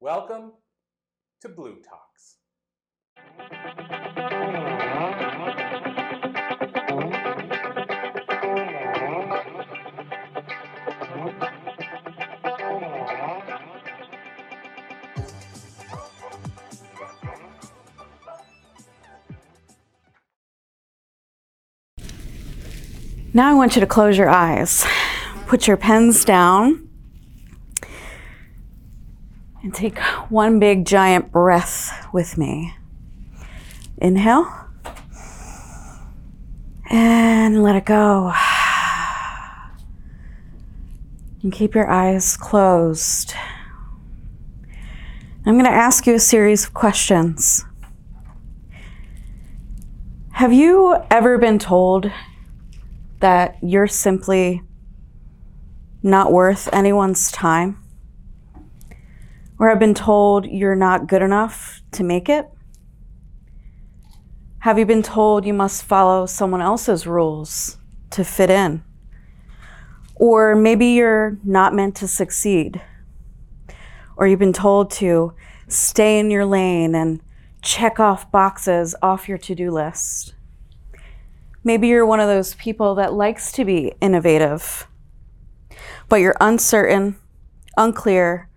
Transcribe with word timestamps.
Welcome 0.00 0.52
to 1.40 1.48
bLU 1.48 1.82
Talks. 1.82 2.36
Now 23.34 23.50
I 23.50 23.54
want 23.54 23.74
you 23.74 23.80
to 23.80 23.86
close 23.88 24.16
your 24.16 24.28
eyes. 24.28 24.86
Put 25.48 25.66
your 25.66 25.76
pens 25.76 26.24
down 26.24 26.87
take 29.78 29.98
one 30.28 30.58
big 30.58 30.84
giant 30.84 31.30
breath 31.30 32.08
with 32.12 32.36
me. 32.36 32.74
Inhale 33.98 34.68
and 36.90 37.62
let 37.62 37.76
it 37.76 37.84
go. 37.84 38.32
And 41.42 41.52
keep 41.52 41.74
your 41.74 41.88
eyes 41.88 42.36
closed. 42.36 43.34
I'm 45.46 45.54
going 45.54 45.64
to 45.64 45.70
ask 45.70 46.06
you 46.06 46.14
a 46.14 46.20
series 46.20 46.64
of 46.64 46.74
questions. 46.74 47.64
Have 50.32 50.52
you 50.52 50.96
ever 51.10 51.38
been 51.38 51.58
told 51.58 52.10
that 53.20 53.56
you're 53.62 53.86
simply 53.86 54.62
not 56.02 56.32
worth 56.32 56.68
anyone's 56.72 57.30
time? 57.30 57.82
Or 59.58 59.68
have 59.68 59.78
been 59.78 59.94
told 59.94 60.46
you're 60.46 60.76
not 60.76 61.08
good 61.08 61.22
enough 61.22 61.82
to 61.92 62.04
make 62.04 62.28
it? 62.28 62.48
Have 64.60 64.78
you 64.78 64.86
been 64.86 65.02
told 65.02 65.44
you 65.44 65.54
must 65.54 65.82
follow 65.82 66.26
someone 66.26 66.60
else's 66.60 67.06
rules 67.06 67.78
to 68.10 68.24
fit 68.24 68.50
in? 68.50 68.82
Or 70.14 70.54
maybe 70.54 70.86
you're 70.86 71.38
not 71.44 71.74
meant 71.74 71.94
to 71.96 72.08
succeed. 72.08 72.82
Or 74.16 74.26
you've 74.26 74.38
been 74.38 74.52
told 74.52 74.90
to 74.92 75.34
stay 75.68 76.18
in 76.18 76.30
your 76.30 76.44
lane 76.44 76.94
and 76.94 77.20
check 77.62 78.00
off 78.00 78.30
boxes 78.30 78.94
off 79.02 79.28
your 79.28 79.38
to 79.38 79.54
do 79.54 79.70
list. 79.70 80.34
Maybe 81.64 81.88
you're 81.88 82.06
one 82.06 82.20
of 82.20 82.28
those 82.28 82.54
people 82.54 82.94
that 82.96 83.12
likes 83.12 83.52
to 83.52 83.64
be 83.64 83.92
innovative, 84.00 84.86
but 86.08 86.16
you're 86.16 86.36
uncertain, 86.40 87.16
unclear, 87.76 88.47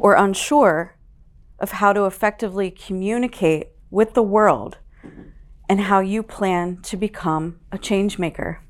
or 0.00 0.14
unsure 0.14 0.96
of 1.58 1.72
how 1.72 1.92
to 1.92 2.06
effectively 2.06 2.70
communicate 2.70 3.68
with 3.90 4.14
the 4.14 4.22
world 4.22 4.78
and 5.68 5.82
how 5.82 6.00
you 6.00 6.22
plan 6.22 6.78
to 6.82 6.96
become 6.96 7.60
a 7.70 7.78
change 7.78 8.18
maker. 8.18 8.62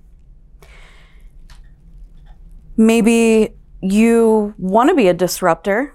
Maybe 2.76 3.56
you 3.80 4.54
want 4.58 4.90
to 4.90 4.94
be 4.94 5.08
a 5.08 5.14
disruptor 5.14 5.94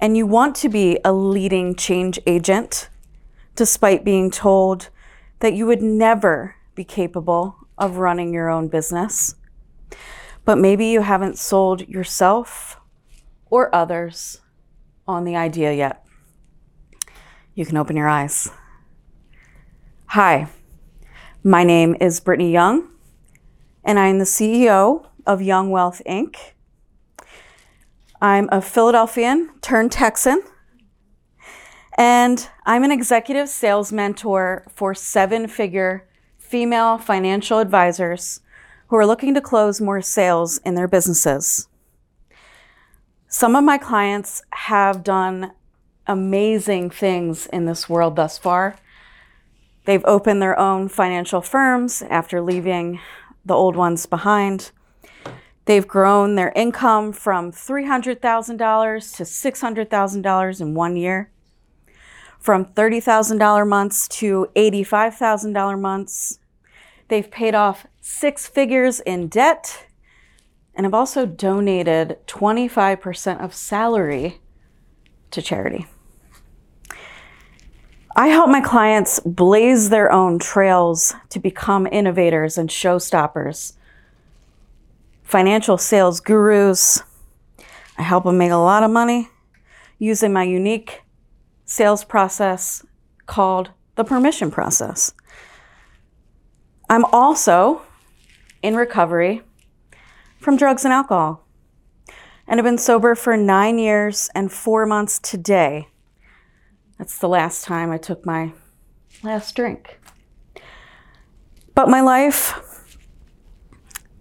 and 0.00 0.16
you 0.16 0.26
want 0.26 0.56
to 0.56 0.68
be 0.68 0.98
a 1.04 1.12
leading 1.12 1.74
change 1.74 2.18
agent 2.26 2.88
despite 3.54 4.04
being 4.04 4.30
told 4.30 4.88
that 5.40 5.52
you 5.52 5.66
would 5.66 5.82
never 5.82 6.56
be 6.74 6.84
capable 6.84 7.56
of 7.76 7.98
running 7.98 8.32
your 8.32 8.48
own 8.48 8.68
business. 8.68 9.34
But 10.44 10.58
maybe 10.58 10.86
you 10.86 11.02
haven't 11.02 11.38
sold 11.38 11.86
yourself 11.86 12.80
or 13.50 13.74
others 13.74 14.40
on 15.06 15.24
the 15.24 15.36
idea 15.36 15.72
yet. 15.72 16.04
You 17.54 17.66
can 17.66 17.76
open 17.76 17.96
your 17.96 18.08
eyes. 18.08 18.50
Hi, 20.06 20.48
my 21.42 21.64
name 21.64 21.96
is 22.00 22.20
Brittany 22.20 22.52
Young, 22.52 22.88
and 23.84 23.98
I'm 23.98 24.18
the 24.18 24.24
CEO 24.24 25.06
of 25.26 25.42
Young 25.42 25.70
Wealth 25.70 26.00
Inc. 26.06 26.36
I'm 28.20 28.48
a 28.50 28.60
Philadelphian 28.60 29.50
turned 29.60 29.92
Texan, 29.92 30.42
and 31.96 32.48
I'm 32.64 32.84
an 32.84 32.90
executive 32.90 33.48
sales 33.48 33.92
mentor 33.92 34.66
for 34.74 34.94
seven 34.94 35.46
figure 35.46 36.08
female 36.38 36.96
financial 36.96 37.58
advisors 37.58 38.40
who 38.88 38.96
are 38.96 39.06
looking 39.06 39.34
to 39.34 39.40
close 39.40 39.80
more 39.80 40.00
sales 40.00 40.58
in 40.64 40.74
their 40.74 40.88
businesses. 40.88 41.68
Some 43.30 43.54
of 43.54 43.62
my 43.62 43.76
clients 43.76 44.42
have 44.50 45.04
done 45.04 45.52
amazing 46.06 46.88
things 46.88 47.46
in 47.46 47.66
this 47.66 47.86
world 47.86 48.16
thus 48.16 48.38
far. 48.38 48.76
They've 49.84 50.04
opened 50.06 50.40
their 50.40 50.58
own 50.58 50.88
financial 50.88 51.42
firms 51.42 52.02
after 52.08 52.40
leaving 52.40 53.00
the 53.44 53.52
old 53.52 53.76
ones 53.76 54.06
behind. 54.06 54.70
They've 55.66 55.86
grown 55.86 56.36
their 56.36 56.52
income 56.56 57.12
from 57.12 57.52
$300,000 57.52 59.16
to 59.16 59.22
$600,000 59.24 60.60
in 60.62 60.74
one 60.74 60.96
year, 60.96 61.30
from 62.38 62.64
$30,000 62.64 63.68
months 63.68 64.08
to 64.08 64.48
$85,000 64.56 65.78
months. 65.78 66.38
They've 67.08 67.30
paid 67.30 67.54
off 67.54 67.86
six 68.00 68.46
figures 68.46 69.00
in 69.00 69.28
debt 69.28 69.87
and 70.78 70.86
I've 70.86 70.94
also 70.94 71.26
donated 71.26 72.18
25% 72.28 73.42
of 73.42 73.52
salary 73.52 74.40
to 75.32 75.42
charity. 75.42 75.86
I 78.14 78.28
help 78.28 78.48
my 78.48 78.60
clients 78.60 79.18
blaze 79.20 79.90
their 79.90 80.10
own 80.12 80.38
trails 80.38 81.14
to 81.30 81.40
become 81.40 81.88
innovators 81.88 82.56
and 82.56 82.70
showstoppers 82.70 83.74
financial 85.24 85.76
sales 85.76 86.20
gurus. 86.20 87.02
I 87.98 88.02
help 88.02 88.24
them 88.24 88.38
make 88.38 88.50
a 88.50 88.56
lot 88.56 88.82
of 88.82 88.90
money 88.90 89.28
using 89.98 90.32
my 90.32 90.44
unique 90.44 91.02
sales 91.66 92.02
process 92.02 92.86
called 93.26 93.70
the 93.96 94.04
permission 94.04 94.50
process. 94.50 95.12
I'm 96.88 97.04
also 97.06 97.82
in 98.62 98.74
recovery 98.74 99.42
from 100.38 100.56
drugs 100.56 100.84
and 100.84 100.92
alcohol 100.92 101.44
and 102.48 102.58
I've 102.58 102.64
been 102.64 102.78
sober 102.78 103.14
for 103.14 103.36
nine 103.36 103.78
years 103.78 104.30
and 104.34 104.50
four 104.50 104.86
months 104.86 105.18
today. 105.18 105.88
That's 106.96 107.18
the 107.18 107.28
last 107.28 107.64
time 107.64 107.92
I 107.92 107.98
took 107.98 108.24
my 108.24 108.54
last 109.22 109.54
drink. 109.54 110.00
But 111.74 111.90
my 111.90 112.00
life 112.00 112.58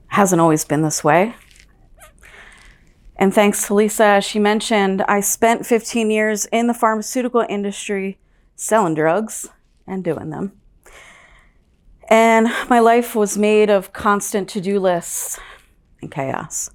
hasn't 0.07 0.41
always 0.41 0.65
been 0.65 0.81
this 0.81 1.05
way. 1.05 1.35
And 3.15 3.33
thanks 3.33 3.65
to 3.67 3.73
Lisa, 3.73 4.19
she 4.21 4.39
mentioned, 4.39 5.03
I 5.03 5.21
spent 5.21 5.65
15 5.65 6.11
years 6.11 6.45
in 6.47 6.67
the 6.67 6.73
pharmaceutical 6.73 7.45
industry 7.47 8.19
selling 8.57 8.93
drugs 8.93 9.49
and 9.87 10.03
doing 10.03 10.29
them. 10.29 10.51
And 12.09 12.47
my 12.69 12.79
life 12.79 13.15
was 13.15 13.37
made 13.37 13.69
of 13.69 13.93
constant 13.93 14.49
to 14.49 14.61
do 14.61 14.79
lists 14.79 15.39
and 16.01 16.11
chaos. 16.11 16.69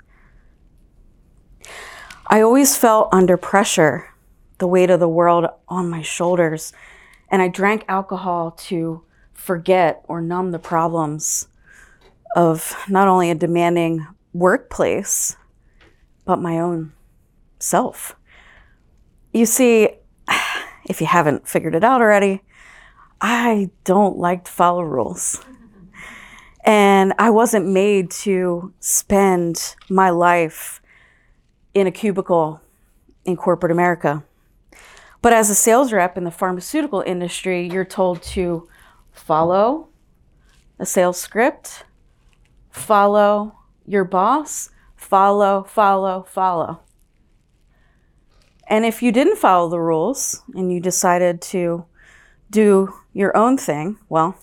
I 2.26 2.40
always 2.40 2.76
felt 2.76 3.08
under 3.12 3.36
pressure, 3.36 4.08
the 4.58 4.66
weight 4.66 4.90
of 4.90 5.00
the 5.00 5.08
world 5.08 5.46
on 5.69 5.90
my 5.90 6.02
shoulders, 6.02 6.72
and 7.30 7.42
I 7.42 7.48
drank 7.48 7.84
alcohol 7.88 8.52
to 8.52 9.02
forget 9.32 10.04
or 10.08 10.20
numb 10.20 10.50
the 10.52 10.58
problems 10.58 11.48
of 12.36 12.76
not 12.88 13.08
only 13.08 13.30
a 13.30 13.34
demanding 13.34 14.06
workplace, 14.32 15.36
but 16.24 16.40
my 16.40 16.58
own 16.58 16.92
self. 17.58 18.16
You 19.32 19.46
see, 19.46 19.90
if 20.86 21.00
you 21.00 21.06
haven't 21.06 21.48
figured 21.48 21.74
it 21.74 21.84
out 21.84 22.00
already, 22.00 22.42
I 23.20 23.70
don't 23.84 24.19
like 24.19 24.44
to 24.44 24.50
follow 24.50 24.82
rules. 24.82 25.44
And 26.64 27.12
I 27.18 27.30
wasn't 27.30 27.66
made 27.66 28.10
to 28.22 28.72
spend 28.78 29.74
my 29.88 30.10
life 30.10 30.80
in 31.74 31.86
a 31.86 31.90
cubicle 31.90 32.60
in 33.24 33.36
corporate 33.36 33.72
America. 33.72 34.24
But 35.20 35.32
as 35.32 35.50
a 35.50 35.54
sales 35.54 35.92
rep 35.92 36.16
in 36.16 36.24
the 36.24 36.30
pharmaceutical 36.30 37.02
industry, 37.06 37.68
you're 37.68 37.84
told 37.84 38.22
to 38.22 38.68
follow 39.12 39.88
a 40.78 40.86
sales 40.86 41.20
script, 41.20 41.84
follow 42.70 43.58
your 43.86 44.04
boss, 44.04 44.70
follow, 44.96 45.62
follow, 45.62 46.24
follow. 46.28 46.80
And 48.68 48.84
if 48.84 49.02
you 49.02 49.12
didn't 49.12 49.36
follow 49.36 49.68
the 49.68 49.80
rules 49.80 50.42
and 50.54 50.72
you 50.72 50.80
decided 50.80 51.42
to 51.42 51.84
do 52.50 52.94
your 53.12 53.36
own 53.36 53.58
thing, 53.58 53.98
well, 54.08 54.36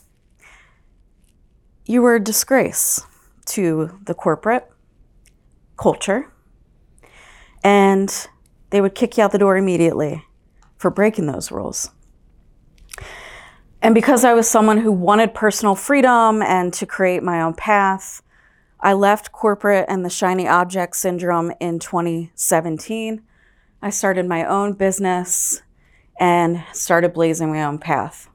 you 1.90 2.04
were 2.04 2.14
a 2.14 2.24
disgrace 2.24 3.02
to 3.46 4.00
the 4.06 4.14
corporate 4.14 4.72
culture, 5.76 6.32
and 7.64 8.28
they 8.70 8.80
would 8.80 8.94
kick 8.94 9.18
you 9.18 9.24
out 9.24 9.32
the 9.32 9.40
door 9.40 9.58
immediately 9.58 10.24
for 10.78 10.92
breaking 10.92 11.26
those 11.26 11.52
rules. 11.52 11.90
And 13.82 13.96
because 13.96 14.24
I 14.24 14.36
was 14.36 14.48
someone 14.48 14.78
who 14.78 14.92
wanted 14.92 15.34
personal 15.34 15.74
freedom 15.74 16.44
and 16.44 16.72
to 16.74 16.86
create 16.86 17.24
my 17.24 17.42
own 17.42 17.56
path, 17.56 18.22
I 18.80 18.94
left 18.94 19.32
corporate 19.32 19.86
and 19.90 20.06
the 20.06 20.12
shiny 20.12 20.48
object 20.48 20.96
syndrome 20.96 21.52
in 21.60 21.80
2017. 21.80 23.24
I 23.82 23.90
started 23.90 24.28
my 24.28 24.46
own 24.46 24.74
business 24.74 25.64
and 26.20 26.64
started 26.72 27.14
blazing 27.14 27.50
my 27.50 27.64
own 27.64 27.80
path. 27.80 28.30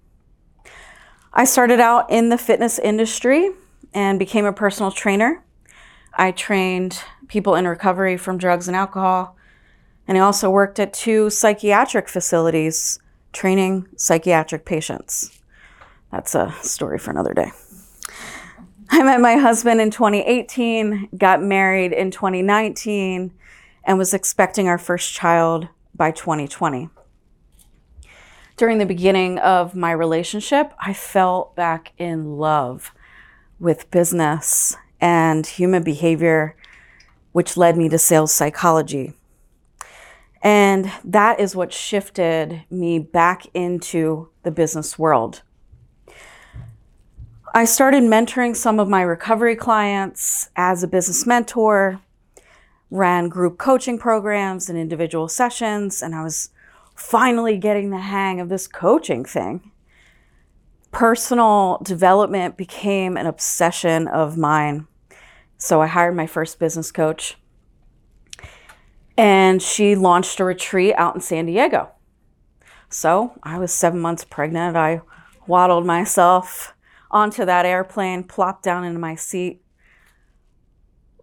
I 1.37 1.45
started 1.45 1.81
out 1.81 2.11
in 2.11 2.29
the 2.29 2.39
fitness 2.39 2.79
industry 2.79 3.51
and 3.93 4.21
became 4.21 4.45
a 4.45 4.53
personal 4.53 4.93
trainer. 4.93 5.43
I 6.17 6.31
trained 6.31 7.03
people 7.27 7.57
in 7.57 7.67
recovery 7.67 8.17
from 8.17 8.39
drugs 8.39 8.69
and 8.69 8.77
alcohol, 8.77 9.37
and 10.07 10.17
I 10.17 10.21
also 10.21 10.49
worked 10.49 10.79
at 10.79 10.93
two 10.93 11.31
psychiatric 11.31 12.09
facilities 12.09 13.01
training 13.33 13.89
psychiatric 13.97 14.65
patients. 14.65 15.41
That's 16.13 16.37
a 16.37 16.55
story 16.63 17.01
for 17.01 17.11
another 17.11 17.35
day. 17.35 17.51
I 18.91 19.03
met 19.03 19.21
my 19.21 19.35
husband 19.35 19.81
in 19.81 19.91
2018, 19.91 21.09
got 21.19 21.43
married 21.43 21.93
in 21.93 22.13
2019, 22.13 23.33
and 23.83 23.99
was 23.99 24.15
expecting 24.15 24.69
our 24.69 24.79
first 24.79 25.13
child 25.13 25.67
by 25.97 26.13
2020. 26.13 26.91
During 28.57 28.79
the 28.79 28.87
beginning 28.87 29.39
of 29.39 29.75
my 29.75 29.91
relationship, 29.91 30.73
I 30.79 30.93
fell 30.93 31.53
back 31.57 31.93
in 31.99 32.37
love 32.37 32.93
with 33.59 33.91
business 33.91 34.77
and 35.01 35.45
human 35.45 35.83
behavior, 35.83 36.55
which 37.33 37.57
led 37.57 37.77
me 37.77 37.89
to 37.89 37.99
sales 37.99 38.33
psychology. 38.33 39.15
And 40.41 40.93
that 41.05 41.41
is 41.41 41.57
what 41.57 41.73
shifted 41.73 42.63
me 42.71 43.01
back 43.01 43.45
into 43.55 44.29
the 44.45 44.53
business 44.53 44.97
world. 44.97 45.43
I 47.53 47.65
started 47.65 48.05
mentoring 48.05 48.55
some 48.55 48.79
of 48.79 48.89
my 48.89 49.03
recovery 49.03 49.57
clients 49.57 50.51
as 50.55 50.85
a 50.85 50.89
business 50.89 51.27
mentor, 51.27 52.01
ran 52.89 53.29
group 53.29 53.59
coaching 53.59 53.99
programs 53.99 54.69
and 54.69 54.79
individual 54.79 55.27
sessions, 55.27 56.03
and 56.03 56.15
I 56.15 56.23
was 56.23 56.51
finally 56.95 57.57
getting 57.59 57.91
the 57.91 57.99
hang 57.99 58.41
of 58.41 58.49
this 58.49 58.67
coaching 58.67 59.25
thing. 59.25 59.73
Personal 60.91 61.81
development 61.83 62.57
became 62.57 63.17
an 63.17 63.27
obsession 63.27 64.07
of 64.07 64.37
mine. 64.37 64.87
So 65.59 65.83
I 65.83 65.87
hired 65.87 66.15
my 66.15 66.27
first 66.27 66.59
business 66.59 66.93
coach, 66.93 67.37
and 69.17 69.63
she 69.63 69.97
launched 69.97 70.39
a 70.41 70.45
retreat 70.45 70.95
out 70.97 71.15
in 71.15 71.21
San 71.21 71.47
Diego. 71.47 71.91
So 72.89 73.33
I 73.43 73.59
was 73.59 73.73
seven 73.73 74.01
months 74.01 74.25
pregnant. 74.25 74.77
I 74.77 75.01
waddled 75.47 75.87
myself 75.87 76.75
onto 77.11 77.45
that 77.45 77.67
airplane, 77.67 78.25
plopped 78.25 78.63
down 78.63 78.85
into 78.85 78.99
my 78.99 79.15
seat. 79.15 79.63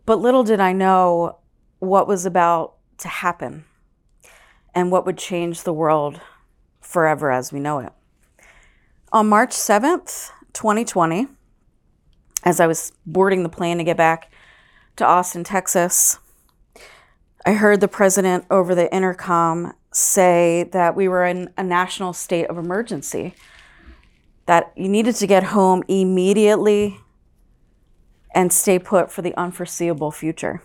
But 0.05 0.19
little 0.19 0.43
did 0.43 0.59
I 0.59 0.73
know 0.73 1.39
what 1.79 2.07
was 2.07 2.25
about 2.25 2.75
to 2.99 3.07
happen 3.07 3.65
and 4.73 4.91
what 4.91 5.05
would 5.05 5.17
change 5.17 5.63
the 5.63 5.73
world 5.73 6.21
forever 6.79 7.31
as 7.31 7.51
we 7.51 7.59
know 7.59 7.79
it. 7.79 7.91
On 9.11 9.27
March 9.27 9.51
7th, 9.51 10.29
2020, 10.53 11.27
as 12.43 12.59
I 12.59 12.67
was 12.67 12.91
boarding 13.05 13.43
the 13.43 13.49
plane 13.49 13.77
to 13.77 13.83
get 13.83 13.97
back 13.97 14.31
to 14.95 15.05
Austin, 15.05 15.43
Texas, 15.43 16.19
I 17.45 17.53
heard 17.53 17.81
the 17.81 17.87
president 17.87 18.45
over 18.49 18.75
the 18.75 18.93
intercom 18.93 19.73
say 19.93 20.69
that 20.71 20.95
we 20.95 21.07
were 21.07 21.25
in 21.25 21.49
a 21.57 21.63
national 21.63 22.13
state 22.13 22.45
of 22.49 22.57
emergency 22.57 23.35
that 24.45 24.71
you 24.75 24.87
needed 24.87 25.15
to 25.15 25.27
get 25.27 25.43
home 25.43 25.83
immediately 25.87 26.99
and 28.33 28.51
stay 28.51 28.79
put 28.79 29.11
for 29.11 29.21
the 29.21 29.35
unforeseeable 29.35 30.11
future. 30.11 30.61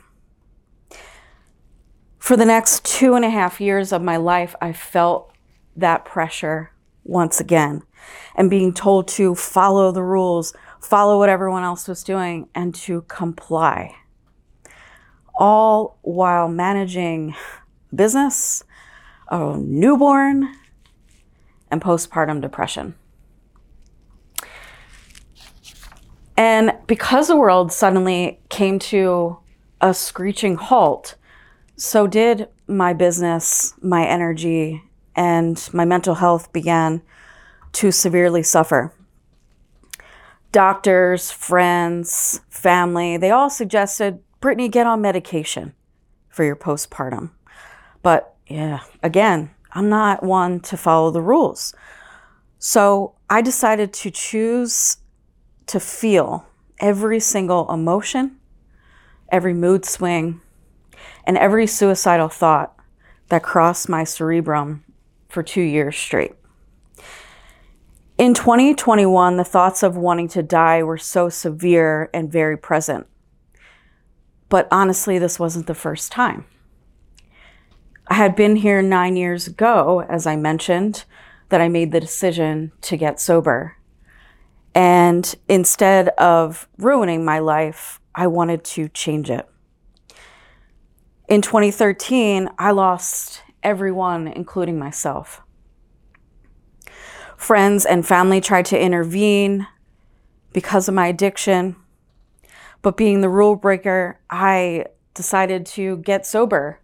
For 2.26 2.37
the 2.37 2.44
next 2.44 2.84
two 2.84 3.14
and 3.14 3.25
a 3.25 3.31
half 3.31 3.61
years 3.61 3.93
of 3.93 4.02
my 4.02 4.17
life, 4.17 4.56
I 4.61 4.73
felt 4.73 5.31
that 5.76 6.05
pressure 6.05 6.73
once 7.05 7.38
again 7.38 7.84
and 8.34 8.50
being 8.50 8.75
told 8.75 9.06
to 9.06 9.37
follow 9.37 9.93
the 9.93 10.02
rules, 10.02 10.52
follow 10.81 11.20
what 11.20 11.28
everyone 11.28 11.62
else 11.62 11.87
was 11.87 12.02
doing, 12.02 12.49
and 12.52 12.75
to 12.75 13.02
comply. 13.02 13.94
All 15.38 16.00
while 16.02 16.49
managing 16.49 17.37
business, 17.94 18.64
a 19.31 19.56
newborn, 19.56 20.52
and 21.70 21.81
postpartum 21.81 22.43
depression. 22.43 22.96
And 26.37 26.72
because 26.88 27.29
the 27.29 27.37
world 27.37 27.70
suddenly 27.70 28.40
came 28.49 28.81
to 28.81 29.38
a 29.81 29.94
screeching 29.94 30.56
halt, 30.56 31.14
so 31.76 32.06
did 32.06 32.49
my 32.67 32.93
business, 32.93 33.75
my 33.82 34.06
energy, 34.06 34.82
and 35.14 35.69
my 35.73 35.84
mental 35.84 36.14
health 36.14 36.52
began 36.52 37.02
to 37.73 37.93
severely 37.93 38.43
suffer. 38.43 38.93
Doctors, 40.52 41.31
friends, 41.31 42.40
family, 42.49 43.17
they 43.19 43.31
all 43.31 43.50
suggested, 43.50 44.20
Brittany, 44.40 44.69
get 44.69 44.87
on 44.87 45.02
medication 45.02 45.75
for 46.31 46.44
your 46.44 46.56
postpartum. 46.56 47.31
But 48.02 48.34
yeah, 48.46 48.81
again, 49.02 49.50
I'm 49.72 49.90
not 49.90 50.22
one 50.22 50.61
to 50.61 50.76
follow 50.76 51.10
the 51.10 51.20
rules. 51.20 51.74
So 52.58 53.15
I 53.29 53.43
decided 53.43 53.93
to 53.94 54.10
choose 54.10 54.98
to 55.67 55.81
feel 55.81 56.46
every 56.81 57.20
single 57.20 57.70
emotion, 57.70 58.39
every 59.31 59.53
mood 59.53 59.84
swing, 59.84 60.41
and 61.25 61.36
every 61.39 61.67
suicidal 61.67 62.29
thought 62.29 62.75
that 63.29 63.43
crossed 63.43 63.89
my 63.89 64.05
cerebrum 64.05 64.84
for 65.29 65.43
two 65.43 65.63
years 65.63 65.96
straight. 65.96 66.34
In 68.19 68.32
2021, 68.32 69.36
the 69.36 69.44
thoughts 69.44 69.82
of 69.82 69.96
wanting 69.96 70.29
to 70.29 70.43
die 70.43 70.82
were 70.82 70.96
so 70.96 71.29
severe 71.29 72.08
and 72.15 72.32
very 72.32 72.56
present. 72.56 73.06
But 74.48 74.69
honestly, 74.70 75.19
this 75.19 75.39
wasn't 75.39 75.67
the 75.67 75.75
first 75.75 76.13
time. 76.13 76.46
I 78.08 78.15
had 78.15 78.36
been 78.36 78.56
here 78.56 78.81
nine 78.81 79.17
years 79.17 79.46
ago, 79.46 80.05
as 80.08 80.27
I 80.27 80.36
mentioned, 80.36 81.05
that 81.48 81.60
I 81.60 81.69
made 81.69 81.93
the 81.93 82.01
decision 82.01 82.72
to 82.82 82.96
get 82.96 83.20
sober 83.20 83.77
and 84.77 85.34
instead 85.48 86.08
of 86.19 86.69
ruining 86.77 87.25
my 87.25 87.39
life, 87.39 87.98
I 88.15 88.27
wanted 88.27 88.63
to 88.65 88.91
change 88.91 89.31
it. 89.31 89.48
In 91.29 91.43
2013, 91.43 92.51
I 92.56 92.71
lost 92.71 93.43
everyone, 93.61 94.29
including 94.29 94.79
myself. 94.79 95.43
Friends 97.37 97.85
and 97.85 98.06
family 98.06 98.41
tried 98.41 98.67
to 98.67 98.81
intervene 98.81 99.67
because 100.53 100.87
of 100.87 100.95
my 100.95 101.09
addiction. 101.09 101.75
But 102.81 102.97
being 102.97 103.23
the 103.23 103.29
rule 103.29 103.56
breaker, 103.56 104.21
I 104.31 104.87
decided 105.15 105.67
to 105.67 105.97
get 105.97 106.25
sober 106.25 106.81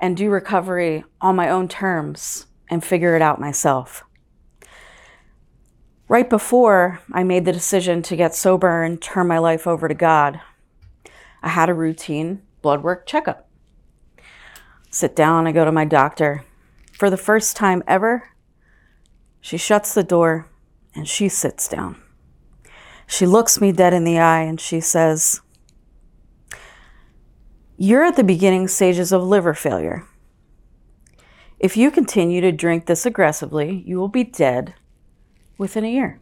and 0.00 0.16
do 0.16 0.30
recovery 0.30 1.04
on 1.20 1.36
my 1.36 1.50
own 1.50 1.68
terms 1.68 2.46
and 2.70 2.82
figure 2.82 3.14
it 3.14 3.20
out 3.20 3.38
myself. 3.38 4.02
Right 6.08 6.30
before 6.30 7.00
I 7.12 7.22
made 7.22 7.44
the 7.44 7.52
decision 7.52 8.00
to 8.04 8.16
get 8.16 8.34
sober 8.34 8.82
and 8.82 9.00
turn 9.00 9.26
my 9.26 9.38
life 9.38 9.66
over 9.66 9.88
to 9.88 9.94
God, 9.94 10.40
I 11.42 11.50
had 11.50 11.68
a 11.68 11.74
routine 11.74 12.40
blood 12.62 12.82
work 12.82 13.04
checkup. 13.04 13.50
Sit 14.94 15.16
down, 15.16 15.48
I 15.48 15.50
go 15.50 15.64
to 15.64 15.72
my 15.72 15.84
doctor. 15.84 16.44
For 16.92 17.10
the 17.10 17.16
first 17.16 17.56
time 17.56 17.82
ever, 17.84 18.30
she 19.40 19.56
shuts 19.56 19.92
the 19.92 20.04
door 20.04 20.48
and 20.94 21.08
she 21.08 21.28
sits 21.28 21.66
down. 21.66 22.00
She 23.08 23.26
looks 23.26 23.60
me 23.60 23.72
dead 23.72 23.92
in 23.92 24.04
the 24.04 24.20
eye 24.20 24.42
and 24.42 24.60
she 24.60 24.78
says, 24.78 25.40
You're 27.76 28.04
at 28.04 28.14
the 28.14 28.22
beginning 28.22 28.68
stages 28.68 29.10
of 29.10 29.24
liver 29.24 29.52
failure. 29.52 30.06
If 31.58 31.76
you 31.76 31.90
continue 31.90 32.40
to 32.42 32.52
drink 32.52 32.86
this 32.86 33.04
aggressively, 33.04 33.82
you 33.84 33.98
will 33.98 34.06
be 34.06 34.22
dead 34.22 34.74
within 35.58 35.82
a 35.84 35.90
year. 35.90 36.20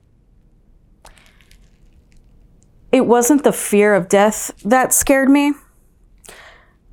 It 2.90 3.04
wasn't 3.04 3.44
the 3.44 3.52
fear 3.52 3.94
of 3.94 4.08
death 4.08 4.50
that 4.64 4.94
scared 4.94 5.28
me, 5.28 5.52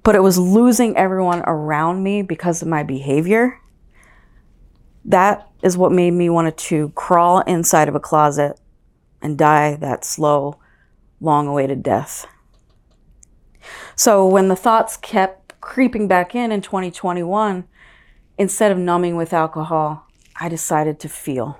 but 0.09 0.15
it 0.15 0.23
was 0.23 0.39
losing 0.39 0.97
everyone 0.97 1.43
around 1.45 2.01
me 2.01 2.23
because 2.23 2.63
of 2.63 2.67
my 2.67 2.81
behavior. 2.81 3.61
That 5.05 5.47
is 5.61 5.77
what 5.77 5.91
made 5.91 6.15
me 6.15 6.31
want 6.31 6.57
to 6.57 6.89
crawl 6.95 7.41
inside 7.41 7.87
of 7.87 7.93
a 7.93 7.99
closet 7.99 8.59
and 9.21 9.37
die 9.37 9.75
that 9.75 10.03
slow, 10.03 10.57
long 11.21 11.45
awaited 11.45 11.83
death. 11.83 12.25
So 13.95 14.27
when 14.27 14.47
the 14.47 14.55
thoughts 14.55 14.97
kept 14.97 15.61
creeping 15.61 16.07
back 16.07 16.33
in 16.33 16.51
in 16.51 16.61
2021, 16.61 17.65
instead 18.39 18.71
of 18.71 18.79
numbing 18.79 19.15
with 19.15 19.31
alcohol, 19.31 20.07
I 20.35 20.49
decided 20.49 20.99
to 21.01 21.07
feel. 21.07 21.59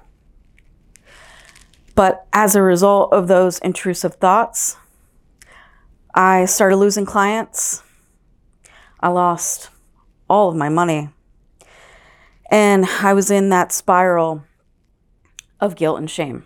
But 1.94 2.25
as 2.34 2.56
a 2.56 2.63
result 2.63 3.13
of 3.13 3.27
those 3.27 3.60
intrusive 3.60 4.15
thoughts, 4.15 4.75
I 6.15 6.46
started 6.46 6.77
losing 6.77 7.06
clients. 7.06 7.84
I 9.00 9.10
lost 9.10 9.70
all 10.29 10.50
of 10.50 10.56
my 10.56 10.70
money. 10.70 11.10
And 12.51 12.86
I 12.86 13.13
was 13.13 13.29
in 13.32 13.50
that 13.50 13.72
spiral 13.72 14.44
of 15.60 15.75
guilt 15.75 16.00
and 16.00 16.10
shame. 16.10 16.46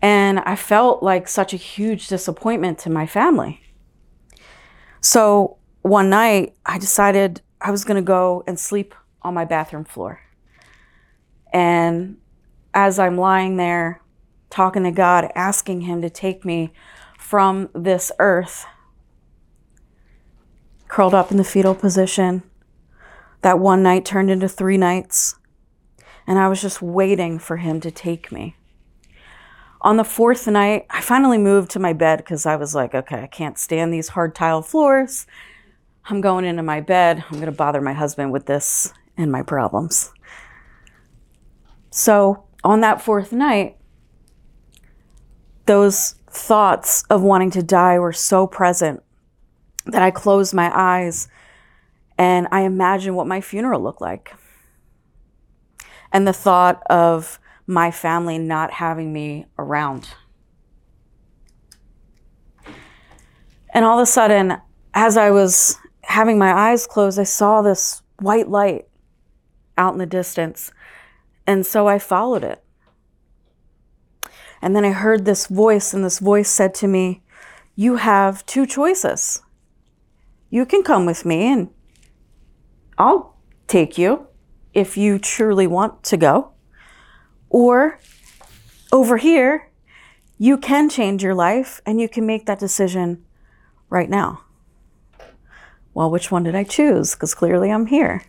And 0.00 0.40
I 0.40 0.56
felt 0.56 1.02
like 1.02 1.28
such 1.28 1.54
a 1.54 1.58
huge 1.58 2.08
disappointment 2.08 2.78
to 2.80 2.90
my 2.90 3.06
family. 3.06 3.60
So 5.00 5.58
one 5.82 6.10
night, 6.10 6.56
I 6.64 6.78
decided 6.78 7.42
I 7.60 7.70
was 7.70 7.84
going 7.84 7.96
to 7.96 8.06
go 8.06 8.44
and 8.46 8.58
sleep 8.58 8.94
on 9.22 9.34
my 9.34 9.44
bathroom 9.44 9.84
floor. 9.84 10.20
And 11.52 12.18
as 12.72 12.98
I'm 12.98 13.16
lying 13.16 13.56
there 13.56 14.02
talking 14.50 14.84
to 14.84 14.90
God, 14.90 15.30
asking 15.34 15.82
Him 15.82 16.02
to 16.02 16.10
take 16.10 16.44
me 16.44 16.72
from 17.18 17.70
this 17.74 18.12
earth, 18.18 18.66
curled 20.94 21.12
up 21.12 21.32
in 21.32 21.38
the 21.38 21.42
fetal 21.42 21.74
position, 21.74 22.40
that 23.40 23.58
one 23.58 23.82
night 23.82 24.04
turned 24.04 24.30
into 24.30 24.48
three 24.48 24.76
nights. 24.76 25.34
And 26.24 26.38
I 26.38 26.46
was 26.46 26.62
just 26.62 26.80
waiting 26.80 27.40
for 27.40 27.56
Him 27.56 27.80
to 27.80 27.90
take 27.90 28.30
me. 28.30 28.54
On 29.80 29.96
the 29.96 30.04
fourth 30.04 30.46
night, 30.46 30.86
I 30.90 31.00
finally 31.00 31.36
moved 31.36 31.72
to 31.72 31.80
my 31.80 31.94
bed 31.94 32.18
because 32.18 32.46
I 32.46 32.54
was 32.54 32.76
like, 32.76 32.94
okay, 32.94 33.24
I 33.24 33.26
can't 33.26 33.58
stand 33.58 33.92
these 33.92 34.10
hard 34.10 34.36
tile 34.36 34.62
floors. 34.62 35.26
I'm 36.04 36.20
going 36.20 36.44
into 36.44 36.62
my 36.62 36.80
bed. 36.80 37.24
I'm 37.28 37.40
going 37.40 37.46
to 37.46 37.52
bother 37.52 37.80
my 37.80 37.92
husband 37.92 38.30
with 38.30 38.46
this 38.46 38.94
and 39.16 39.32
my 39.32 39.42
problems. 39.42 40.12
So, 41.90 42.44
on 42.62 42.82
that 42.82 43.02
fourth 43.02 43.32
night, 43.32 43.78
those 45.66 46.14
thoughts 46.30 47.02
of 47.10 47.20
wanting 47.20 47.50
to 47.50 47.64
die 47.64 47.98
were 47.98 48.12
so 48.12 48.46
present 48.46 49.02
that 49.86 50.02
I 50.02 50.10
closed 50.10 50.54
my 50.54 50.70
eyes 50.72 51.28
and 52.16 52.46
I 52.50 52.62
imagined 52.62 53.16
what 53.16 53.26
my 53.26 53.40
funeral 53.40 53.82
looked 53.82 54.00
like. 54.00 54.34
And 56.12 56.26
the 56.26 56.32
thought 56.32 56.82
of 56.88 57.38
my 57.66 57.90
family 57.90 58.38
not 58.38 58.72
having 58.72 59.12
me 59.12 59.46
around. 59.58 60.08
And 63.72 63.84
all 63.84 63.98
of 63.98 64.02
a 64.02 64.06
sudden, 64.06 64.58
as 64.94 65.16
I 65.16 65.30
was 65.30 65.76
having 66.02 66.38
my 66.38 66.52
eyes 66.52 66.86
closed, 66.86 67.18
I 67.18 67.24
saw 67.24 67.62
this 67.62 68.02
white 68.20 68.48
light 68.48 68.86
out 69.76 69.94
in 69.94 69.98
the 69.98 70.06
distance. 70.06 70.70
And 71.46 71.66
so 71.66 71.88
I 71.88 71.98
followed 71.98 72.44
it. 72.44 72.62
And 74.62 74.76
then 74.76 74.84
I 74.84 74.92
heard 74.92 75.24
this 75.24 75.46
voice, 75.46 75.92
and 75.92 76.04
this 76.04 76.20
voice 76.20 76.48
said 76.48 76.74
to 76.76 76.86
me, 76.86 77.22
You 77.74 77.96
have 77.96 78.46
two 78.46 78.64
choices. 78.64 79.42
You 80.54 80.64
can 80.64 80.84
come 80.84 81.04
with 81.04 81.24
me, 81.24 81.52
and 81.52 81.68
I'll 82.96 83.34
take 83.66 83.98
you 83.98 84.28
if 84.72 84.96
you 84.96 85.18
truly 85.18 85.66
want 85.66 86.04
to 86.04 86.16
go. 86.16 86.52
Or 87.50 87.98
over 88.92 89.16
here, 89.16 89.68
you 90.38 90.56
can 90.56 90.88
change 90.88 91.24
your 91.24 91.34
life 91.34 91.82
and 91.84 92.00
you 92.00 92.08
can 92.08 92.24
make 92.24 92.46
that 92.46 92.60
decision 92.60 93.24
right 93.90 94.08
now. 94.08 94.42
Well, 95.92 96.08
which 96.08 96.30
one 96.30 96.44
did 96.44 96.54
I 96.54 96.62
choose? 96.62 97.16
Because 97.16 97.34
clearly 97.34 97.72
I'm 97.72 97.86
here. 97.86 98.22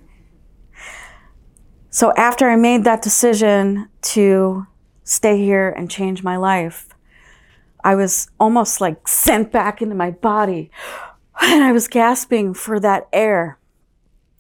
So 1.92 2.12
after 2.18 2.50
I 2.50 2.56
made 2.56 2.86
that 2.86 3.04
decision 3.04 3.90
to 4.02 4.66
stay 5.04 5.38
here 5.38 5.70
and 5.70 5.92
change 5.92 6.24
my 6.24 6.38
life, 6.38 6.90
I 7.84 7.94
was 7.94 8.32
almost 8.40 8.82
like 8.82 9.08
sent 9.08 9.52
back 9.52 9.80
into 9.80 9.94
my 9.94 10.10
body 10.10 10.72
and 11.46 11.64
I 11.64 11.72
was 11.72 11.88
gasping 11.88 12.54
for 12.54 12.80
that 12.80 13.08
air. 13.14 13.60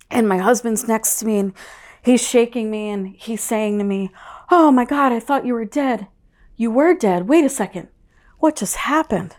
And 0.09 0.27
my 0.27 0.37
husband's 0.37 0.87
next 0.87 1.19
to 1.19 1.25
me 1.25 1.37
and 1.37 1.53
he's 2.01 2.27
shaking 2.27 2.71
me 2.71 2.89
and 2.89 3.15
he's 3.15 3.43
saying 3.43 3.77
to 3.77 3.83
me, 3.83 4.11
Oh 4.49 4.71
my 4.71 4.85
God, 4.85 5.11
I 5.11 5.19
thought 5.19 5.45
you 5.45 5.53
were 5.53 5.65
dead. 5.65 6.07
You 6.55 6.71
were 6.71 6.93
dead. 6.93 7.27
Wait 7.27 7.45
a 7.45 7.49
second. 7.49 7.89
What 8.39 8.55
just 8.55 8.75
happened? 8.75 9.35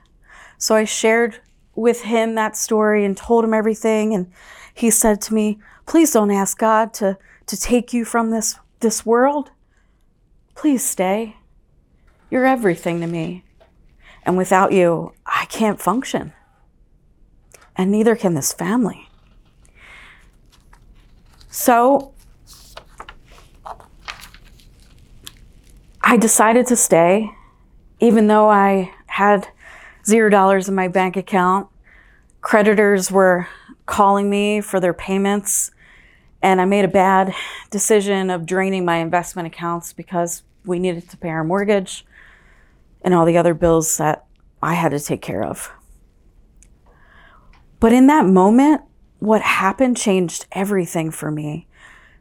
So 0.58 0.75
I 0.75 0.85
shared 0.85 1.40
with 1.75 2.02
him 2.02 2.35
that 2.35 2.56
story 2.56 3.04
and 3.04 3.16
told 3.16 3.44
him 3.44 3.54
everything. 3.54 4.14
And 4.14 4.32
he 4.73 4.90
said 4.90 5.20
to 5.23 5.35
me, 5.35 5.58
Please 5.87 6.12
don't 6.12 6.30
ask 6.30 6.58
God 6.58 6.92
to, 6.94 7.18
to 7.46 7.56
take 7.56 7.92
you 7.92 8.04
from 8.04 8.30
this, 8.30 8.58
this 8.80 9.06
world. 9.06 9.50
Please 10.54 10.85
stay. 10.85 11.37
You're 12.30 12.46
everything 12.46 13.00
to 13.00 13.06
me. 13.06 13.44
And 14.25 14.37
without 14.37 14.73
you, 14.73 15.12
I 15.25 15.46
can't 15.46 15.80
function. 15.80 16.32
And 17.76 17.90
neither 17.90 18.16
can 18.16 18.35
this 18.35 18.52
family. 18.52 19.09
So 21.50 22.12
I 26.02 26.16
decided 26.16 26.66
to 26.68 26.76
stay, 26.76 27.30
even 28.00 28.28
though 28.28 28.49
I 28.49 28.92
had 29.06 29.49
zero 30.06 30.30
dollars 30.30 30.68
in 30.68 30.75
my 30.75 30.88
bank 30.88 31.16
account. 31.16 31.68
Creditors 32.40 33.11
were 33.11 33.49
calling 33.87 34.30
me 34.30 34.61
for 34.61 34.78
their 34.78 34.95
payments, 34.95 35.73
and 36.42 36.61
I 36.61 36.64
made 36.64 36.85
a 36.85 36.88
bad 36.88 37.35
decision 37.71 38.30
of 38.30 38.47
draining 38.47 38.85
my 38.85 38.99
investment 38.99 39.47
accounts 39.47 39.92
because 39.92 40.45
we 40.64 40.78
needed 40.78 41.09
to 41.11 41.16
pay 41.16 41.28
our 41.28 41.45
mortgage 41.45 42.06
and 43.02 43.14
all 43.14 43.25
the 43.25 43.37
other 43.37 43.54
bills 43.54 43.97
that 43.97 44.26
I 44.62 44.75
had 44.75 44.90
to 44.90 45.00
take 45.00 45.23
care 45.23 45.42
of. 45.42 45.71
But 47.80 47.92
in 47.92 48.06
that 48.06 48.26
moment, 48.26 48.83
what 49.18 49.42
happened 49.42 49.97
changed 49.97 50.47
everything 50.52 51.11
for 51.11 51.30
me 51.30 51.66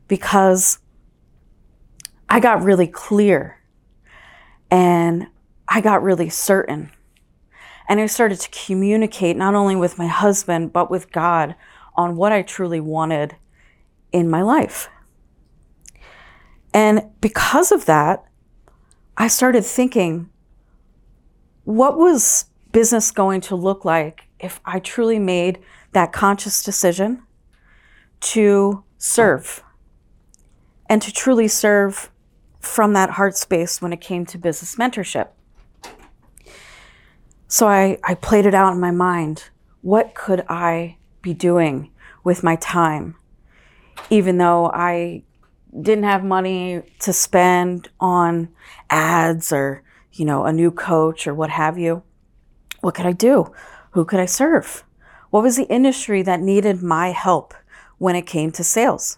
because 0.07 0.79
I 2.29 2.39
got 2.39 2.63
really 2.63 2.87
clear 2.87 3.61
and 4.71 5.27
I 5.67 5.81
got 5.81 6.03
really 6.03 6.29
certain. 6.29 6.91
And 7.87 7.99
I 7.99 8.07
started 8.07 8.39
to 8.39 8.49
communicate 8.49 9.37
not 9.37 9.55
only 9.55 9.75
with 9.75 9.97
my 9.97 10.07
husband, 10.07 10.73
but 10.73 10.89
with 10.89 11.11
God 11.11 11.55
on 11.95 12.15
what 12.15 12.31
I 12.31 12.41
truly 12.41 12.79
wanted 12.79 13.35
in 14.11 14.29
my 14.29 14.41
life. 14.41 14.89
And 16.73 17.03
because 17.21 17.71
of 17.71 17.85
that, 17.85 18.25
I 19.17 19.27
started 19.27 19.63
thinking, 19.63 20.29
what 21.63 21.97
was 21.97 22.45
business 22.71 23.11
going 23.11 23.41
to 23.41 23.55
look 23.55 23.85
like 23.85 24.23
if 24.39 24.59
I 24.65 24.79
truly 24.79 25.19
made 25.19 25.59
that 25.93 26.11
conscious 26.11 26.63
decision 26.63 27.23
to 28.19 28.83
serve 28.97 29.63
and 30.89 31.01
to 31.01 31.11
truly 31.11 31.47
serve 31.47 32.11
from 32.59 32.93
that 32.93 33.11
heart 33.11 33.37
space 33.37 33.81
when 33.81 33.93
it 33.93 34.01
came 34.01 34.25
to 34.25 34.37
business 34.37 34.75
mentorship. 34.75 35.29
So 37.47 37.67
I, 37.67 37.99
I 38.03 38.15
played 38.15 38.45
it 38.45 38.53
out 38.53 38.73
in 38.73 38.79
my 38.79 38.91
mind. 38.91 39.49
What 39.81 40.15
could 40.15 40.43
I 40.49 40.97
be 41.21 41.33
doing 41.33 41.91
with 42.23 42.43
my 42.43 42.55
time? 42.55 43.15
Even 44.09 44.37
though 44.37 44.65
I 44.73 45.23
didn't 45.79 46.05
have 46.05 46.23
money 46.23 46.81
to 46.99 47.13
spend 47.13 47.89
on 47.99 48.49
ads 48.89 49.51
or, 49.51 49.83
you 50.13 50.25
know, 50.25 50.45
a 50.45 50.53
new 50.53 50.71
coach 50.71 51.27
or 51.27 51.33
what 51.33 51.49
have 51.49 51.77
you. 51.77 52.03
What 52.81 52.95
could 52.95 53.05
I 53.05 53.11
do? 53.11 53.51
Who 53.95 54.03
could 54.03 54.19
I 54.19 54.25
serve? 54.25 54.83
What 55.29 55.41
was 55.41 55.55
the 55.55 55.69
industry 55.69 56.21
that 56.21 56.41
needed 56.41 56.83
my 56.83 57.13
help 57.13 57.53
when 57.97 58.17
it 58.17 58.27
came 58.27 58.51
to 58.51 58.61
sales? 58.61 59.17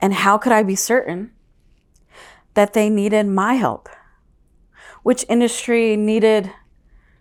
And 0.00 0.14
how 0.14 0.38
could 0.38 0.52
I 0.52 0.62
be 0.62 0.74
certain 0.74 1.32
that 2.54 2.72
they 2.72 2.88
needed 2.88 3.26
my 3.26 3.54
help? 3.54 3.90
Which 5.02 5.26
industry 5.28 5.98
needed 5.98 6.50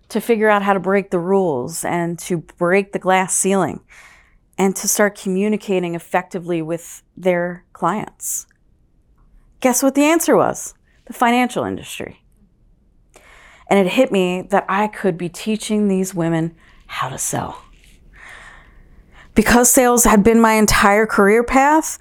to 0.08 0.22
figure 0.22 0.50
out 0.50 0.62
how 0.62 0.72
to 0.72 0.80
break 0.80 1.12
the 1.12 1.20
rules 1.20 1.84
and 1.84 2.18
to 2.20 2.38
break 2.38 2.94
the 2.94 3.00
glass 3.00 3.36
ceiling 3.36 3.82
and 4.58 4.74
to 4.78 4.88
start 4.88 5.20
communicating 5.20 5.96
effectively 5.96 6.62
with 6.62 7.04
their 7.18 7.66
clients. 7.74 8.48
Guess 9.60 9.84
what 9.84 9.96
the 9.96 10.06
answer 10.06 10.38
was? 10.38 10.76
The 11.08 11.14
financial 11.14 11.66
industry. 11.66 12.23
And 13.74 13.88
it 13.88 13.94
hit 13.94 14.12
me 14.12 14.44
that 14.52 14.68
I 14.70 14.86
could 14.86 15.18
be 15.18 15.30
teaching 15.30 15.88
these 15.88 16.14
women 16.14 16.56
how 16.86 17.10
to 17.10 17.18
sell. 17.18 17.60
Because 19.34 19.72
sales 19.72 20.04
had 20.04 20.24
been 20.24 20.40
my 20.40 20.54
entire 20.54 21.08
career 21.08 21.44
path, 21.44 21.98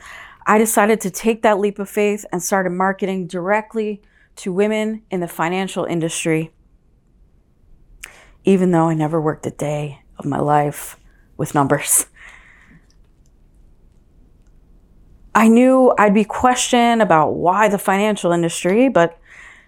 I 0.46 0.58
decided 0.58 1.00
to 1.00 1.10
take 1.10 1.40
that 1.40 1.58
leap 1.58 1.78
of 1.78 1.88
faith 1.88 2.26
and 2.30 2.42
started 2.42 2.72
marketing 2.72 3.26
directly 3.26 4.02
to 4.36 4.52
women 4.52 5.00
in 5.10 5.20
the 5.20 5.28
financial 5.28 5.86
industry, 5.86 6.52
even 8.44 8.70
though 8.70 8.90
I 8.90 8.94
never 8.94 9.18
worked 9.18 9.46
a 9.46 9.50
day 9.50 10.02
of 10.18 10.26
my 10.26 10.40
life 10.40 10.98
with 11.38 11.54
numbers. 11.54 12.04
I 15.34 15.48
knew 15.48 15.94
I'd 15.98 16.12
be 16.12 16.24
questioned 16.24 17.00
about 17.00 17.30
why 17.30 17.68
the 17.68 17.78
financial 17.78 18.30
industry, 18.30 18.90
but 18.90 19.18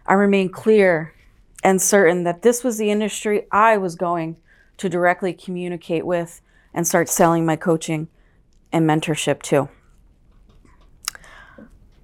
I 0.04 0.12
remained 0.12 0.52
clear 0.52 1.13
and 1.64 1.80
certain 1.80 2.24
that 2.24 2.42
this 2.42 2.62
was 2.62 2.76
the 2.76 2.90
industry 2.90 3.46
I 3.50 3.78
was 3.78 3.96
going 3.96 4.36
to 4.76 4.88
directly 4.88 5.32
communicate 5.32 6.04
with 6.04 6.42
and 6.74 6.86
start 6.86 7.08
selling 7.08 7.46
my 7.46 7.56
coaching 7.56 8.08
and 8.70 8.88
mentorship 8.88 9.40
to. 9.42 9.70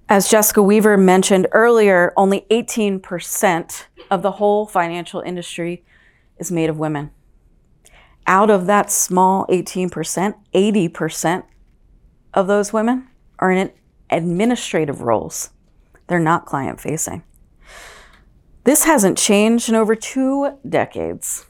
As 0.09 0.29
Jessica 0.29 0.61
Weaver 0.61 0.97
mentioned 0.97 1.47
earlier, 1.51 2.11
only 2.17 2.45
18% 2.49 3.85
of 4.09 4.21
the 4.23 4.31
whole 4.31 4.65
financial 4.65 5.21
industry 5.21 5.85
is 6.37 6.51
made 6.51 6.69
of 6.69 6.77
women. 6.77 7.11
Out 8.27 8.49
of 8.49 8.65
that 8.65 8.91
small 8.91 9.45
18%, 9.47 10.35
80% 10.53 11.43
of 12.33 12.47
those 12.47 12.73
women 12.73 13.07
are 13.39 13.51
in 13.51 13.71
administrative 14.09 15.01
roles. 15.01 15.51
They're 16.07 16.19
not 16.19 16.45
client 16.45 16.81
facing. 16.81 17.23
This 18.63 18.83
hasn't 18.83 19.17
changed 19.17 19.69
in 19.69 19.75
over 19.75 19.95
two 19.95 20.57
decades. 20.67 21.45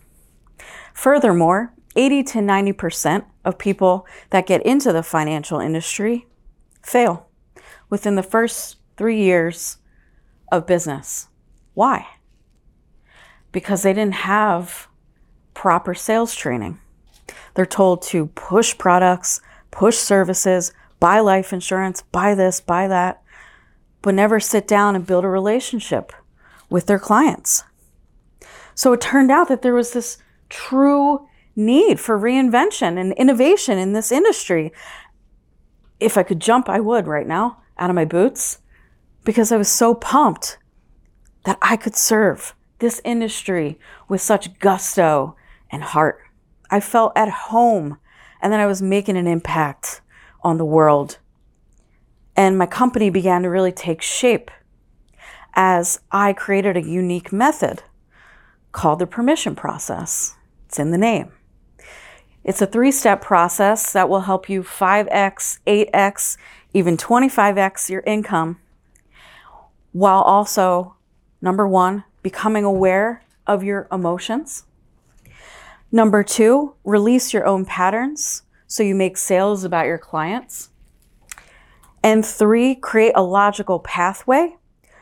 Furthermore, 0.93 1.73
80 1.95 2.23
to 2.23 2.37
90% 2.39 3.25
of 3.43 3.57
people 3.57 4.05
that 4.29 4.47
get 4.47 4.65
into 4.65 4.93
the 4.93 5.03
financial 5.03 5.59
industry 5.59 6.27
fail 6.81 7.27
within 7.89 8.15
the 8.15 8.23
first 8.23 8.77
three 8.95 9.21
years 9.21 9.77
of 10.51 10.65
business. 10.65 11.27
Why? 11.73 12.07
Because 13.51 13.83
they 13.83 13.91
didn't 13.93 14.13
have 14.13 14.87
proper 15.53 15.93
sales 15.93 16.33
training. 16.33 16.79
They're 17.55 17.65
told 17.65 18.03
to 18.03 18.27
push 18.27 18.77
products, 18.77 19.41
push 19.69 19.97
services, 19.97 20.71
buy 21.01 21.19
life 21.19 21.51
insurance, 21.51 22.03
buy 22.03 22.35
this, 22.35 22.61
buy 22.61 22.87
that, 22.87 23.21
but 24.01 24.15
never 24.15 24.39
sit 24.39 24.65
down 24.65 24.95
and 24.95 25.05
build 25.05 25.25
a 25.25 25.29
relationship 25.29 26.13
with 26.71 26.87
their 26.87 26.97
clients. 26.97 27.63
So 28.73 28.93
it 28.93 29.01
turned 29.01 29.29
out 29.29 29.49
that 29.49 29.61
there 29.61 29.75
was 29.75 29.91
this 29.91 30.17
true 30.49 31.27
need 31.55 31.99
for 31.99 32.17
reinvention 32.17 32.97
and 32.97 33.13
innovation 33.13 33.77
in 33.77 33.93
this 33.93 34.11
industry. 34.11 34.71
If 35.99 36.17
I 36.17 36.23
could 36.23 36.39
jump, 36.39 36.69
I 36.69 36.79
would 36.79 37.05
right 37.05 37.27
now 37.27 37.61
out 37.77 37.91
of 37.91 37.95
my 37.95 38.05
boots 38.05 38.59
because 39.23 39.51
I 39.51 39.57
was 39.57 39.67
so 39.67 39.93
pumped 39.93 40.57
that 41.43 41.57
I 41.61 41.75
could 41.75 41.95
serve 41.95 42.55
this 42.79 43.01
industry 43.03 43.77
with 44.07 44.21
such 44.21 44.57
gusto 44.59 45.35
and 45.69 45.83
heart. 45.83 46.21
I 46.69 46.79
felt 46.79 47.11
at 47.15 47.29
home 47.29 47.97
and 48.41 48.51
that 48.51 48.59
I 48.59 48.65
was 48.65 48.81
making 48.81 49.17
an 49.17 49.27
impact 49.27 50.01
on 50.41 50.57
the 50.57 50.65
world. 50.65 51.17
And 52.35 52.57
my 52.57 52.65
company 52.65 53.09
began 53.09 53.43
to 53.43 53.49
really 53.49 53.73
take 53.73 54.01
shape 54.01 54.49
as 55.53 55.99
I 56.11 56.33
created 56.33 56.77
a 56.77 56.81
unique 56.81 57.31
method 57.31 57.83
called 58.71 58.99
the 58.99 59.07
permission 59.07 59.55
process. 59.55 60.35
It's 60.67 60.79
in 60.79 60.91
the 60.91 60.97
name. 60.97 61.31
It's 62.43 62.61
a 62.61 62.65
three 62.65 62.91
step 62.91 63.21
process 63.21 63.93
that 63.93 64.09
will 64.09 64.21
help 64.21 64.49
you 64.49 64.63
5x, 64.63 65.59
8x, 65.67 66.37
even 66.73 66.97
25x 66.97 67.89
your 67.89 68.01
income 68.05 68.57
while 69.91 70.21
also, 70.21 70.95
number 71.41 71.67
one, 71.67 72.03
becoming 72.23 72.63
aware 72.63 73.23
of 73.45 73.63
your 73.63 73.87
emotions. 73.91 74.63
Number 75.91 76.23
two, 76.23 76.75
release 76.83 77.33
your 77.33 77.45
own 77.45 77.65
patterns 77.65 78.43
so 78.67 78.83
you 78.83 78.95
make 78.95 79.17
sales 79.17 79.63
about 79.63 79.87
your 79.87 79.97
clients. 79.97 80.69
And 82.01 82.25
three, 82.25 82.75
create 82.75 83.13
a 83.15 83.21
logical 83.21 83.79
pathway 83.79 84.55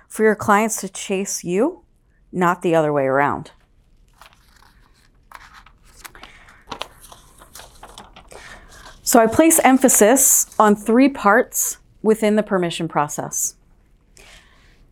for 0.09 0.23
your 0.23 0.35
clients 0.35 0.81
to 0.81 0.89
chase 0.89 1.43
you, 1.43 1.83
not 2.31 2.61
the 2.61 2.75
other 2.75 2.91
way 2.91 3.05
around. 3.05 3.51
So 9.03 9.19
I 9.19 9.27
place 9.27 9.59
emphasis 9.63 10.53
on 10.59 10.75
three 10.75 11.09
parts 11.09 11.77
within 12.01 12.35
the 12.35 12.43
permission 12.43 12.87
process 12.87 13.55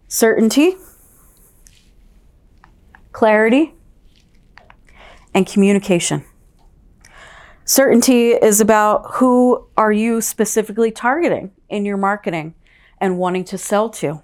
certainty, 0.08 0.76
clarity, 3.12 3.76
and 5.34 5.46
communication. 5.46 6.24
Certainty 7.66 8.30
is 8.32 8.62
about 8.62 9.06
who 9.16 9.68
are 9.76 9.92
you 9.92 10.22
specifically 10.22 10.90
targeting 10.90 11.52
in 11.70 11.86
your 11.86 11.98
marketing 11.98 12.56
and 13.00 13.18
wanting 13.18 13.44
to 13.44 13.58
sell 13.58 13.90
to. 13.90 14.24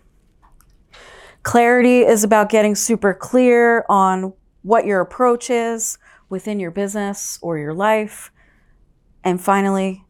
Clarity 1.43 1.99
is 1.99 2.23
about 2.23 2.49
getting 2.49 2.75
super 2.75 3.13
clear 3.13 3.85
on 3.89 4.33
what 4.61 4.85
your 4.85 5.01
approach 5.01 5.49
is 5.49 5.97
within 6.29 6.59
your 6.59 6.71
business 6.71 7.37
or 7.41 7.57
your 7.57 7.73
life 7.73 8.31
and 9.23 9.39
finally, 9.39 10.03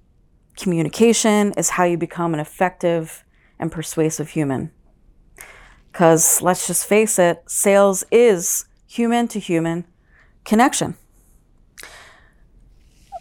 communication 0.57 1.53
is 1.53 1.71
how 1.71 1.83
you 1.83 1.97
become 1.97 2.33
an 2.33 2.39
effective 2.39 3.23
and 3.59 3.71
persuasive 3.71 4.29
human. 4.29 4.71
Because 5.91 6.41
let's 6.41 6.65
just 6.65 6.87
face 6.87 7.19
it, 7.19 7.43
sales 7.45 8.03
is 8.11 8.65
human 8.87 9.27
to 9.29 9.39
human 9.39 9.85
connection. 10.43 10.95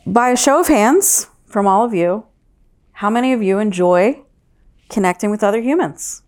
By 0.06 0.30
a 0.30 0.36
show 0.36 0.60
of 0.60 0.68
hands 0.68 1.28
from 1.46 1.66
all 1.66 1.84
of 1.84 1.92
you, 1.92 2.26
how 2.92 3.10
many 3.10 3.32
of 3.32 3.42
you 3.42 3.58
enjoy 3.58 4.22
connecting 4.88 5.30
with 5.30 5.44
other 5.44 5.60
humans? 5.60 6.22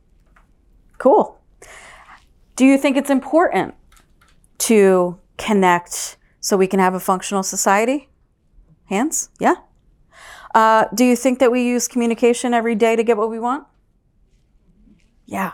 Cool. 0.98 1.40
Do 2.56 2.64
you 2.64 2.78
think 2.78 2.96
it's 2.96 3.10
important 3.10 3.74
to 4.58 5.18
connect 5.38 6.16
so 6.40 6.56
we 6.56 6.66
can 6.66 6.78
have 6.78 6.94
a 6.94 7.00
functional 7.00 7.42
society? 7.42 8.08
Hands? 8.86 9.28
Yeah? 9.40 9.54
Uh, 10.54 10.84
do 10.94 11.04
you 11.04 11.16
think 11.16 11.40
that 11.40 11.50
we 11.50 11.66
use 11.66 11.88
communication 11.88 12.54
every 12.54 12.76
day 12.76 12.94
to 12.94 13.02
get 13.02 13.16
what 13.16 13.28
we 13.30 13.40
want? 13.40 13.66
Yeah. 15.26 15.52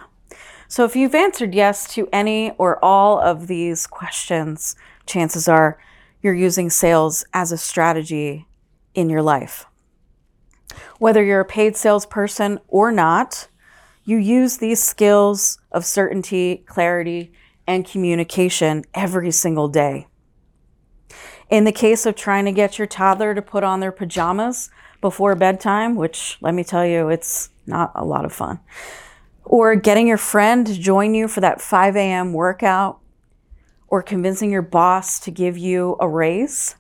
So 0.69 0.85
if 0.85 0.95
you've 0.95 1.15
answered 1.15 1.55
yes 1.55 1.93
to 1.95 2.09
any 2.13 2.51
or 2.53 2.85
all 2.85 3.19
of 3.19 3.47
these 3.47 3.87
questions, 3.87 4.77
chances 5.07 5.49
are 5.49 5.81
you're 6.23 6.35
using 6.35 6.69
sales 6.69 7.25
as 7.33 7.51
a 7.51 7.59
strategy 7.59 8.47
in 8.95 9.09
your 9.09 9.23
life. 9.23 9.65
Whether 10.99 11.25
you're 11.25 11.41
a 11.41 11.47
paid 11.47 11.77
salesperson 11.77 12.61
or 12.69 12.93
not, 12.93 13.49
you 14.05 14.17
use 14.17 14.57
these 14.57 14.83
skills 14.83 15.59
of 15.73 15.85
certainty, 15.85 16.65
clarity, 16.67 17.33
and 17.67 17.87
communication 17.87 18.85
every 18.95 19.31
single 19.31 19.69
day. 19.69 20.07
In 21.49 21.65
the 21.65 21.73
case 21.73 22.07
of 22.07 22.15
trying 22.15 22.45
to 22.45 22.53
get 22.53 22.79
your 22.79 22.87
toddler 22.87 23.35
to 23.35 23.43
put 23.43 23.65
on 23.65 23.81
their 23.81 23.93
pajamas 23.93 24.71
before 25.01 25.35
bedtime, 25.35 25.97
which 25.97 26.39
let 26.41 26.55
me 26.55 26.65
tell 26.65 26.87
you, 26.87 27.09
it's 27.09 27.51
not 27.67 27.93
a 27.95 28.05
lot 28.05 28.25
of 28.25 28.33
fun, 28.33 28.61
or 29.45 29.75
getting 29.75 30.07
your 30.07 30.17
friend 30.17 30.67
to 30.67 30.79
join 30.79 31.15
you 31.15 31.29
for 31.29 31.41
that 31.41 31.61
5 31.61 31.97
a.m. 31.97 32.33
workout, 32.33 33.01
or 33.89 34.03
convincing 34.03 34.51
your 34.51 34.63
boss 34.63 35.19
to 35.21 35.31
give 35.33 35.59
you 35.59 35.97
a 36.01 36.09
raise, 36.09 36.77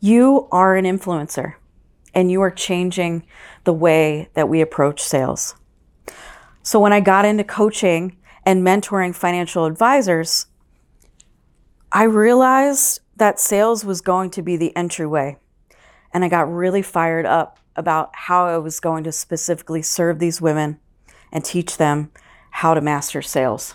you 0.00 0.48
are 0.52 0.76
an 0.76 0.84
influencer 0.84 1.54
and 2.14 2.30
you 2.30 2.40
are 2.40 2.50
changing 2.50 3.26
the 3.64 3.72
way 3.72 4.28
that 4.34 4.48
we 4.48 4.60
approach 4.60 5.02
sales. 5.02 5.56
So 6.68 6.78
when 6.78 6.92
I 6.92 7.00
got 7.00 7.24
into 7.24 7.44
coaching 7.44 8.18
and 8.44 8.62
mentoring 8.62 9.14
financial 9.14 9.64
advisors, 9.64 10.48
I 11.90 12.02
realized 12.02 13.00
that 13.16 13.40
sales 13.40 13.86
was 13.86 14.02
going 14.02 14.28
to 14.32 14.42
be 14.42 14.58
the 14.58 14.76
entryway. 14.76 15.38
And 16.12 16.26
I 16.26 16.28
got 16.28 16.52
really 16.52 16.82
fired 16.82 17.24
up 17.24 17.58
about 17.74 18.10
how 18.12 18.44
I 18.44 18.58
was 18.58 18.80
going 18.80 19.02
to 19.04 19.12
specifically 19.12 19.80
serve 19.80 20.18
these 20.18 20.42
women 20.42 20.78
and 21.32 21.42
teach 21.42 21.78
them 21.78 22.12
how 22.50 22.74
to 22.74 22.82
master 22.82 23.22
sales. 23.22 23.74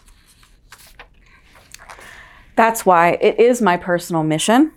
That's 2.56 2.86
why 2.86 3.18
it 3.20 3.40
is 3.40 3.60
my 3.60 3.76
personal 3.76 4.22
mission 4.22 4.72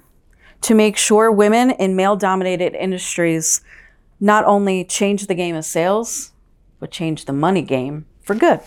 to 0.62 0.74
make 0.74 0.96
sure 0.96 1.30
women 1.30 1.72
in 1.72 1.96
male 1.96 2.16
dominated 2.16 2.74
industries 2.76 3.60
not 4.20 4.46
only 4.46 4.86
change 4.86 5.26
the 5.26 5.34
game 5.34 5.54
of 5.54 5.66
sales, 5.66 6.32
but 6.78 6.90
change 6.90 7.24
the 7.24 7.32
money 7.32 7.62
game 7.62 8.06
for 8.22 8.34
good. 8.34 8.60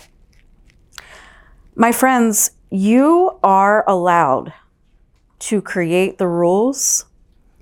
My 1.74 1.92
friends, 1.92 2.52
you 2.70 3.38
are 3.42 3.84
allowed 3.88 4.52
to 5.40 5.62
create 5.62 6.18
the 6.18 6.28
rules 6.28 7.06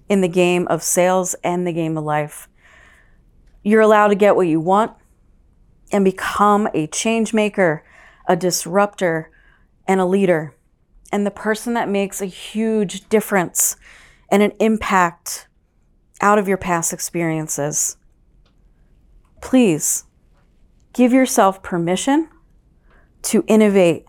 in 0.09 0.21
the 0.21 0.29
game 0.29 0.67
of 0.69 0.83
sales 0.83 1.35
and 1.45 1.67
the 1.67 1.73
game 1.73 1.97
of 1.97 2.05
life. 2.05 2.49
You're 3.63 3.81
allowed 3.81 4.09
to 4.09 4.15
get 4.15 4.37
what 4.37 4.49
you 4.49 4.61
want 4.61 4.93
and 5.93 6.05
become 6.05 6.69
a 6.75 6.87
change 6.87 7.33
maker, 7.33 7.85
a 8.27 8.37
disruptor, 8.37 9.31
and 9.87 10.01
a 10.01 10.07
leader, 10.07 10.55
and 11.11 11.25
the 11.25 11.31
person 11.31 11.75
that 11.75 11.89
makes 11.89 12.21
a 12.21 12.27
huge 12.27 13.09
difference 13.09 13.77
and 14.31 14.43
an 14.43 14.53
impact 14.61 15.49
out 16.21 16.39
of 16.39 16.49
your 16.49 16.57
past 16.57 16.93
experiences. 16.93 17.97
Please 19.41 20.05
give 20.93 21.13
yourself 21.13 21.63
permission 21.63 22.29
to 23.23 23.45
innovate, 23.47 24.07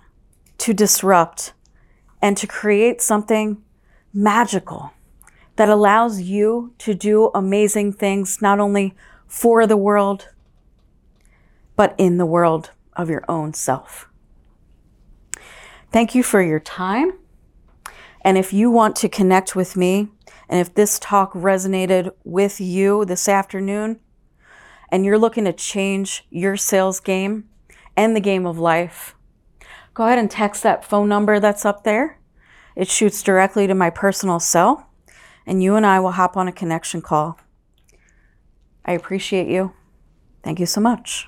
to 0.60 0.74
disrupt, 0.74 1.54
and 2.22 2.38
to 2.38 2.48
create 2.48 3.02
something 3.02 3.62
magical 4.14 4.92
that 5.56 5.70
allows 5.70 6.22
you 6.22 6.74
to 6.78 6.94
do 6.94 7.32
amazing 7.36 7.94
things, 7.94 8.42
not 8.42 8.60
only 8.60 8.96
for 9.28 9.68
the 9.68 9.78
world, 9.78 10.30
but 11.76 11.96
in 11.98 12.18
the 12.18 12.26
world 12.26 12.72
of 12.94 13.10
your 13.10 13.24
own 13.30 13.54
self. 13.54 14.08
Thank 15.92 16.14
you 16.14 16.24
for 16.24 16.42
your 16.42 16.60
time. 16.60 17.14
And 18.22 18.38
if 18.38 18.54
you 18.54 18.70
want 18.70 18.96
to 18.98 19.10
connect 19.10 19.56
with 19.56 19.76
me, 19.76 20.10
and 20.50 20.60
if 20.60 20.74
this 20.74 21.00
talk 21.00 21.34
resonated 21.34 22.12
with 22.24 22.60
you 22.60 23.06
this 23.06 23.30
afternoon, 23.30 24.00
and 24.92 25.06
you're 25.06 25.18
looking 25.18 25.46
to 25.46 25.54
change 25.54 26.26
your 26.30 26.58
sales 26.58 27.00
game 27.00 27.50
and 27.96 28.16
the 28.16 28.22
game 28.22 28.46
of 28.46 28.58
life, 28.58 29.16
go 29.94 30.06
ahead 30.06 30.20
and 30.20 30.32
text 30.32 30.64
that 30.64 30.86
phone 30.86 31.10
number 31.10 31.40
that's 31.40 31.66
up 31.66 31.84
there. 31.84 32.20
It 32.76 32.88
shoots 32.88 33.22
directly 33.22 33.68
to 33.68 33.76
my 33.76 33.90
personal 33.90 34.40
cell, 34.40 34.90
and 35.46 35.62
you 35.62 35.76
and 35.76 35.86
I 35.86 36.00
will 36.00 36.12
hop 36.12 36.38
on 36.38 36.48
a 36.48 36.54
connection 36.54 37.02
call. 37.02 37.40
I 38.86 38.94
appreciate 38.94 39.48
you. 39.48 39.74
Thank 40.44 40.60
you 40.60 40.66
so 40.66 40.80
much. 40.82 41.28